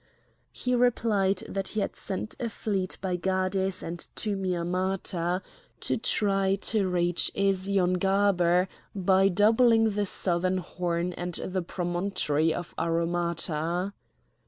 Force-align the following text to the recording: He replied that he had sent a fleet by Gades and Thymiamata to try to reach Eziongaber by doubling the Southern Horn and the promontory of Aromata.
He 0.51 0.73
replied 0.73 1.43
that 1.47 1.67
he 1.77 1.81
had 1.81 1.95
sent 1.95 2.35
a 2.39 2.49
fleet 2.49 2.97
by 3.01 3.17
Gades 3.17 3.83
and 3.83 3.99
Thymiamata 4.15 5.43
to 5.81 5.97
try 5.97 6.55
to 6.55 6.87
reach 6.87 7.29
Eziongaber 7.35 8.67
by 8.95 9.27
doubling 9.29 9.91
the 9.91 10.07
Southern 10.07 10.57
Horn 10.57 11.13
and 11.13 11.35
the 11.35 11.61
promontory 11.61 12.51
of 12.51 12.75
Aromata. 12.79 13.93